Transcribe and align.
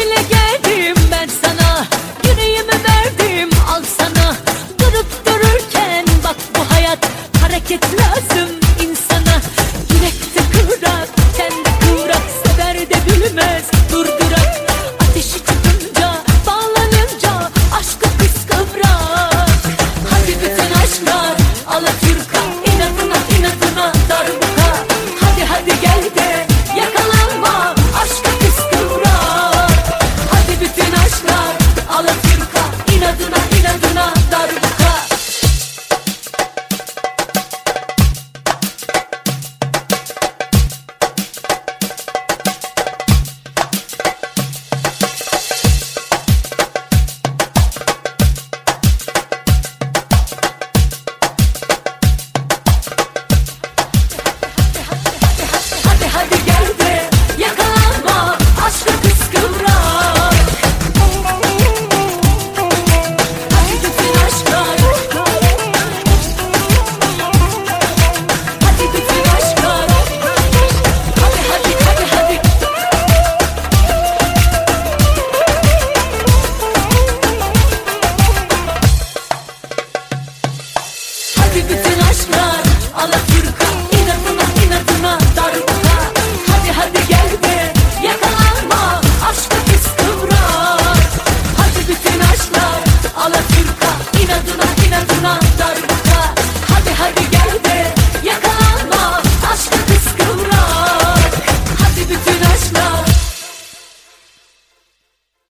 bile 0.00 0.22
geldim 0.30 0.96
ben 1.12 1.28
sana. 1.42 1.86
Yüreğimi 2.24 2.72
verdim 2.72 3.50
al 3.68 3.82
sana. 3.98 4.36
yanına 33.70 34.19